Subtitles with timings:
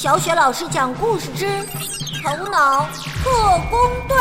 [0.00, 1.44] 小雪老师讲故事之
[2.22, 2.88] 《头脑
[3.22, 3.30] 特
[3.70, 4.16] 工队》。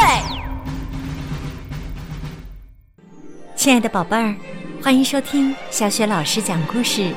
[3.55, 4.35] 亲爱的宝贝儿，
[4.83, 7.14] 欢迎收听小雪老师讲故事，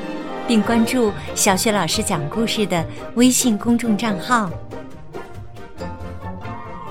[0.46, 2.86] 并关注小雪老师讲故事的
[3.16, 4.48] 微信公众账号。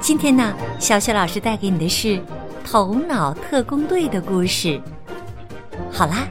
[0.01, 2.17] 今天呢，小雪老师带给你的是
[2.65, 4.77] 《头脑特工队》的故事。
[5.89, 6.27] 好啦，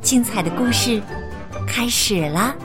[0.00, 1.02] 精彩的故事
[1.66, 2.54] 开始啦！《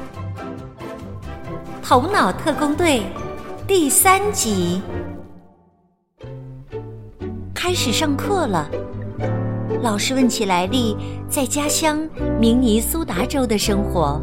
[1.90, 3.00] 头脑特工队》
[3.66, 4.80] 第三集
[7.52, 8.70] 开始上课了。
[9.82, 10.96] 老师问起莱利
[11.28, 12.08] 在家乡
[12.40, 14.22] 明尼苏达州的生活，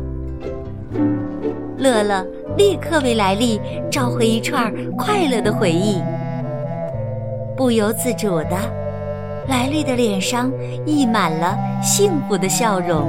[1.76, 2.24] 乐乐
[2.56, 6.01] 立刻为莱利召回一串快乐的回忆。
[7.56, 8.56] 不由自主的，
[9.48, 10.52] 莱利的脸上
[10.87, 13.09] 溢满了幸福的笑容。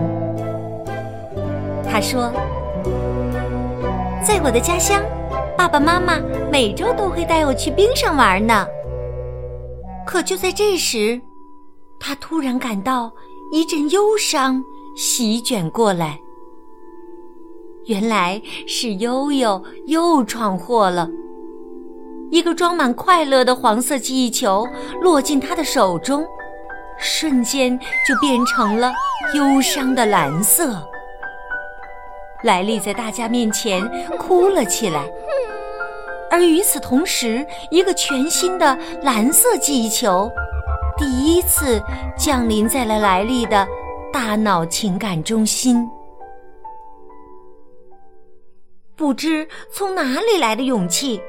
[1.88, 2.32] 他说
[4.28, 5.02] ：“在我的家乡，
[5.58, 6.20] 爸爸妈妈
[6.52, 8.68] 每周都会带我去冰上玩呢。”
[10.06, 11.22] 可就在这时，
[11.98, 13.10] 他突然感到
[13.54, 14.62] 一阵忧伤
[14.98, 16.20] 席卷过来。
[17.86, 21.10] 原来是悠悠又闯祸了。
[22.30, 24.68] 一个装满快乐的黄色记忆球
[25.02, 26.28] 落进他的手中，
[27.00, 28.92] 瞬间就变成了
[29.34, 30.86] 忧伤的蓝色。
[32.44, 33.82] 莱利在大家面前
[34.18, 35.04] 哭了起来，
[36.30, 40.30] 而与此同时，一个全新的蓝色记忆球
[40.98, 41.82] 第一次
[42.18, 43.68] 降临在了莱利的
[44.14, 45.88] 大脑情感中心。
[48.96, 51.22] 不知从哪里来的勇气。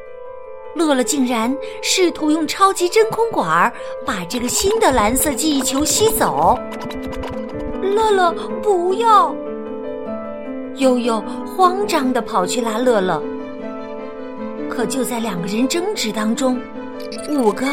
[0.74, 3.72] 乐乐竟然试图用超级真空管
[4.06, 6.56] 把这个新的蓝色记忆球吸走。
[7.82, 8.30] 乐乐，
[8.62, 9.34] 不要！
[10.78, 11.22] 悠悠
[11.56, 13.22] 慌张地跑去拉乐乐。
[14.70, 16.60] 可就在两个人争执当中，
[17.28, 17.66] 五个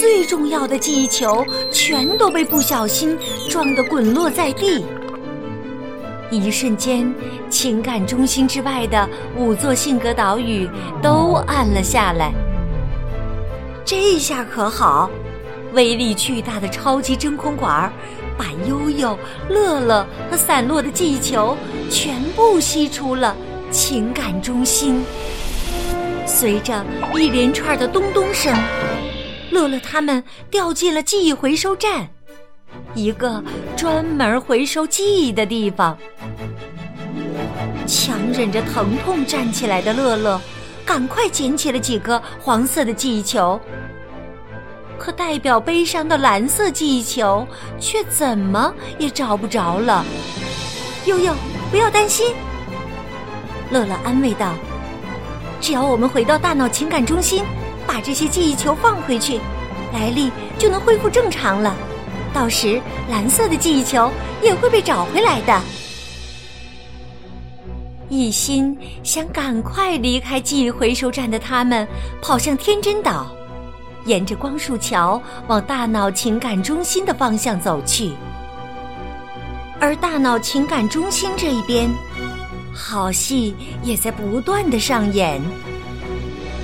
[0.00, 3.16] 最重要的记忆球全都被不小心
[3.48, 4.84] 撞得滚落在地。
[6.30, 7.12] 一瞬间，
[7.48, 10.68] 情感中心之外的五座性格岛屿
[11.02, 12.32] 都暗了下来。
[13.84, 15.10] 这下可好，
[15.72, 17.92] 威力巨大的超级真空管儿
[18.40, 19.18] 把悠悠、
[19.50, 21.54] 乐乐和散落的记忆球
[21.90, 23.36] 全部吸出了
[23.70, 25.04] 情感中心。
[26.24, 26.82] 随着
[27.16, 28.56] 一连串的咚咚声，
[29.50, 32.08] 乐乐他们掉进了记忆回收站，
[32.94, 33.44] 一个
[33.76, 35.98] 专门回收记忆的地方。
[37.86, 40.40] 强忍着疼痛站起来的乐乐，
[40.86, 43.60] 赶快捡起了几个黄色的记忆球。
[45.00, 47.48] 可代表悲伤的蓝色记忆球
[47.80, 50.04] 却怎么也找不着了。
[51.06, 51.32] 悠悠，
[51.70, 52.34] 不要担心，
[53.70, 54.52] 乐乐安慰道
[55.58, 57.42] ：“只要我们回到大脑情感中心，
[57.86, 59.40] 把这些记忆球放回去，
[59.94, 61.74] 莱利就能恢复正常了。
[62.34, 62.78] 到时
[63.08, 64.12] 蓝色的记忆球
[64.42, 65.62] 也会被找回来的。”
[68.10, 71.88] 一心想赶快离开记忆回收站的他们，
[72.20, 73.34] 跑向天真岛。
[74.06, 78.12] 沿着光束桥往大脑情感中心的方向走去，
[79.78, 81.90] 而大脑情感中心这一边，
[82.72, 85.40] 好戏也在不断的上演。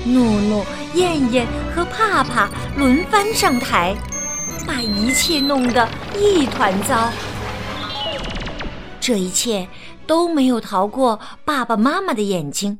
[0.05, 3.95] 怒怒、燕燕和帕帕轮番上台，
[4.65, 7.09] 把一切弄得一团糟。
[8.99, 9.67] 这一切
[10.05, 12.79] 都没有逃过爸爸妈妈的眼睛。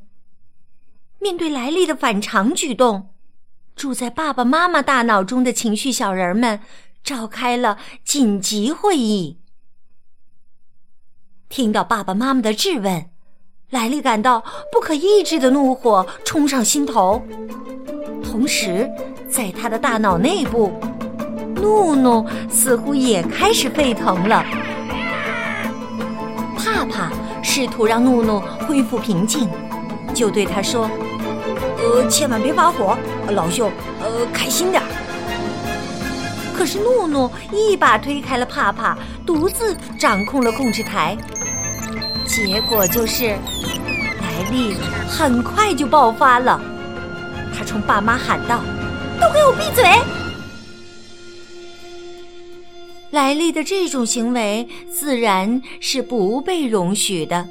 [1.20, 3.10] 面对莱利的反常举动。
[3.78, 6.58] 住在爸爸妈妈大脑中的情绪小人们
[7.04, 9.38] 召开了紧急会议。
[11.48, 13.08] 听到爸爸妈妈的质问，
[13.70, 14.40] 莱利感到
[14.72, 17.22] 不可抑制的怒火冲上心头，
[18.22, 18.90] 同时
[19.30, 20.72] 在他的大脑内部，
[21.54, 24.44] 怒怒似乎也开始沸腾了。
[26.56, 27.12] 帕帕
[27.44, 29.48] 试图让怒怒恢复平静，
[30.12, 30.90] 就对他说。
[31.78, 32.98] 呃，千万别发火，
[33.30, 33.70] 老兄，
[34.00, 34.82] 呃，开心点。
[36.56, 41.16] 可是怒怒一把推开了帕帕，独自掌控了控制台，
[42.26, 43.36] 结果就是
[44.20, 44.74] 莱利
[45.08, 46.60] 很快就爆发了。
[47.56, 48.60] 他冲爸妈喊道
[49.20, 49.84] ：“都给我闭嘴！”
[53.12, 57.46] 莱利的这种行为自然是不被容许的。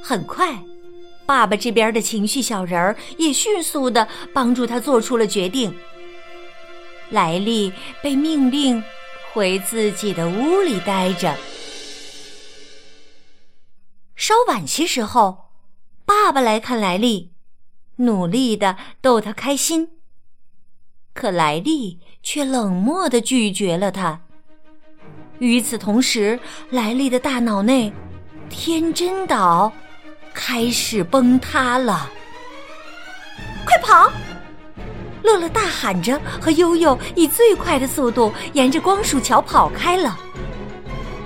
[0.00, 0.56] 很快。
[1.32, 5.74] 爸爸这边的情绪小人儿也迅速的帮助他做出了决定。
[7.08, 8.84] 莱利被命令
[9.32, 11.34] 回自己的屋里待着。
[14.14, 15.46] 稍晚些时候，
[16.04, 17.32] 爸爸来看莱利，
[17.96, 19.88] 努力的逗他开心。
[21.14, 24.20] 可莱利却冷漠的拒绝了他。
[25.38, 26.38] 与此同时，
[26.68, 27.90] 莱利的大脑内，
[28.50, 29.72] 天真岛
[30.34, 32.10] 开始崩塌了。
[33.64, 34.10] 快跑！
[35.22, 40.18] 乐乐大喊着，和悠悠以最快的速度沿着光束桥跑开了。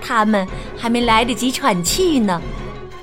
[0.02, 2.40] 他们还没来得及喘气呢，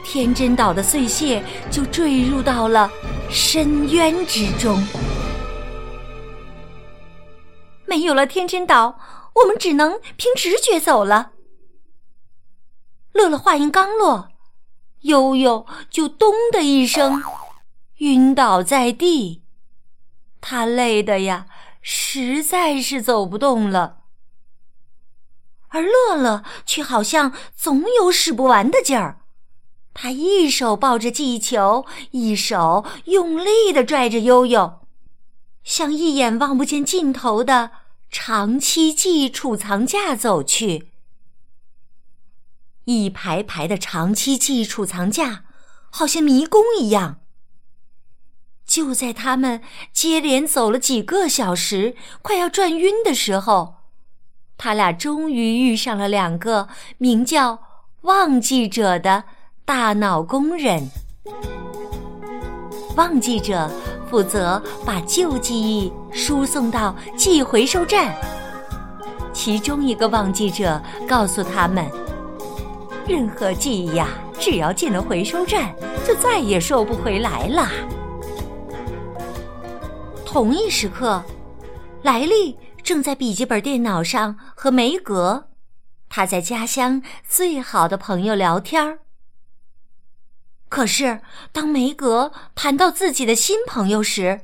[0.04, 2.90] 天真岛的碎屑就坠入到了
[3.30, 4.82] 深渊之中。
[7.86, 8.98] 没有了天真岛，
[9.34, 11.32] 我们只能凭直觉走了。
[13.14, 14.30] 乐乐话音刚落，
[15.04, 17.24] 悠悠就“咚”的一声
[17.98, 19.44] 晕倒在地，
[20.42, 21.46] 他累的呀，
[21.82, 24.00] 实在是走不动了。
[25.70, 29.22] 而乐乐却好像总有使不完的劲儿，
[29.94, 34.82] 他一手抱着气球，一手用力的拽着悠悠，
[35.64, 37.72] 向一眼望不见尽头的
[38.10, 40.93] 长期记忆储藏架走去。
[42.86, 45.44] 一排排的长期记忆储藏架，
[45.90, 47.18] 好像迷宫一样。
[48.66, 53.76] 就在他们接连走了几个小时，快要转晕的时候。
[54.58, 57.60] 他俩终于遇上了两个名叫
[58.04, 59.26] “忘记者”的
[59.66, 60.90] 大脑工人。
[62.96, 63.70] 忘记者
[64.10, 68.16] 负责把旧记忆输送到记忆回收站。
[69.34, 71.86] 其中一个忘记者告诉他们
[73.08, 74.08] ：“任何记忆呀，
[74.40, 75.76] 只要进了回收站，
[76.08, 77.70] 就再也收不回来了。”
[80.26, 81.24] 同一时刻，
[82.04, 82.58] 莱利。
[82.84, 85.48] 正在笔记本电脑上和梅格，
[86.10, 89.00] 他在家乡最好的朋友聊天儿。
[90.68, 91.22] 可是，
[91.54, 94.42] 当梅格谈到自己的新朋友时，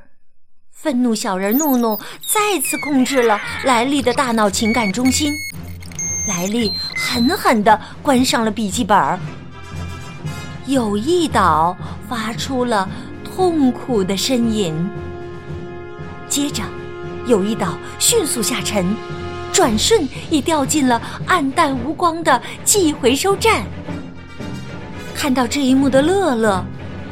[0.72, 5.34] 愤怒小人怒怒再次控制了莱利的大脑情感中心。
[6.28, 9.20] 莱利狠狠地关上了笔记本。
[10.68, 11.76] 友谊岛
[12.08, 12.88] 发出了
[13.24, 14.74] 痛苦的呻吟，
[16.28, 16.64] 接着。
[17.26, 18.88] 有一岛迅速下沉，
[19.54, 23.64] 转瞬已掉进了暗淡无光的记忆回收站。
[25.14, 26.66] 看到这一幕的乐乐，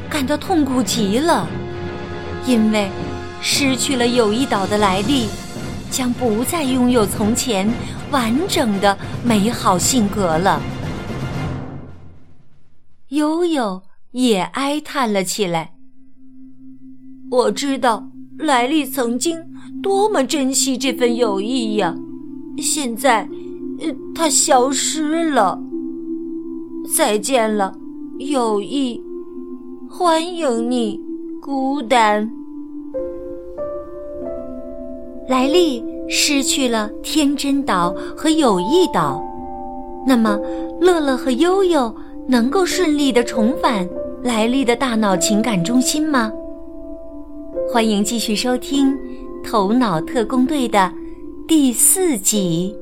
[0.10, 1.46] 感到痛苦极了，
[2.48, 2.90] 因为
[3.42, 5.28] 失去了友谊岛的来历，
[5.92, 7.70] 将不再拥有从前
[8.12, 10.62] 完整的美好性格了。
[13.10, 13.82] 悠悠
[14.12, 15.74] 也哀叹了起来。
[17.32, 18.10] 我知道
[18.40, 19.46] 莱利曾经。
[19.84, 21.96] 多么珍惜这份友谊呀！
[22.58, 23.30] 现在，
[23.80, 25.60] 呃，它消失了。
[26.96, 27.74] 再见了，
[28.18, 29.00] 友谊！
[29.88, 31.00] 欢迎你，
[31.42, 32.28] 孤单。
[35.30, 39.22] 莱利失去了天真岛和友谊岛，
[40.06, 40.40] 那么
[40.80, 41.94] 乐乐和悠悠
[42.28, 43.88] 能够顺利的重返
[44.24, 46.32] 莱利的大脑情感中心吗？
[47.70, 48.98] 欢迎继续收听。
[49.44, 50.92] 头脑特工队的
[51.48, 52.76] 第四集。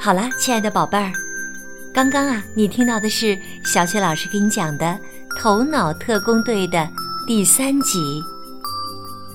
[0.00, 1.12] 好了，亲爱的宝贝儿，
[1.92, 4.86] 刚刚啊，你听到的是小雪老师给你讲的
[5.38, 6.88] 《头脑特工队》的
[7.26, 8.22] 第三集。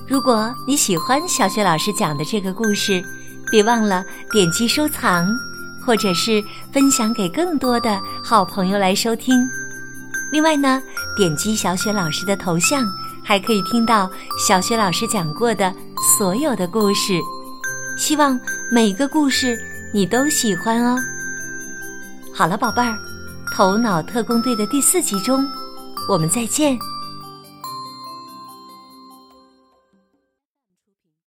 [0.08, 3.04] 如果你喜欢小雪老师讲的这个故事，
[3.50, 5.28] 别忘了点击收藏，
[5.84, 9.46] 或者是分享给更多的好朋友来收听。
[10.32, 10.82] 另外呢，
[11.18, 12.82] 点击小雪老师的头像，
[13.22, 14.10] 还可以听到
[14.48, 15.70] 小雪老师讲过的
[16.16, 17.20] 所有的故事。
[17.98, 19.58] 希望每个故事
[19.92, 20.98] 你都喜欢哦。
[22.32, 22.96] 好了，宝贝儿，
[23.54, 25.46] 头脑特工队的第四集中，
[26.08, 26.78] 我们再见。